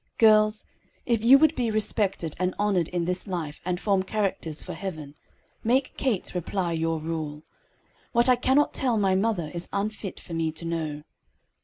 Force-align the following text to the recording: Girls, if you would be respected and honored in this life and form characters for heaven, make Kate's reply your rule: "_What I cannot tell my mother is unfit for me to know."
Girls, 0.17 0.65
if 1.05 1.23
you 1.23 1.37
would 1.37 1.53
be 1.55 1.69
respected 1.69 2.35
and 2.39 2.55
honored 2.57 2.87
in 2.87 3.05
this 3.05 3.27
life 3.27 3.61
and 3.63 3.79
form 3.79 4.01
characters 4.01 4.63
for 4.63 4.73
heaven, 4.73 5.13
make 5.63 5.95
Kate's 5.95 6.33
reply 6.33 6.71
your 6.71 6.99
rule: 6.99 7.43
"_What 8.15 8.27
I 8.27 8.35
cannot 8.35 8.73
tell 8.73 8.97
my 8.97 9.13
mother 9.13 9.51
is 9.53 9.69
unfit 9.71 10.19
for 10.19 10.33
me 10.33 10.51
to 10.53 10.65
know." 10.65 11.03